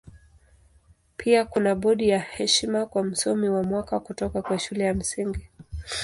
[1.17, 5.49] Pia kuna bodi ya heshima kwa Msomi wa Mwaka kutoka kwa Shule ya Msingi.